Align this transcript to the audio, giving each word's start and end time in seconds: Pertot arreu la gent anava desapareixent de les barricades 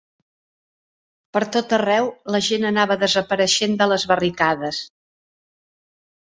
Pertot 1.37 1.75
arreu 1.77 2.09
la 2.35 2.41
gent 2.47 2.65
anava 2.71 2.97
desapareixent 3.03 3.77
de 3.83 3.89
les 3.93 4.07
barricades 4.15 4.81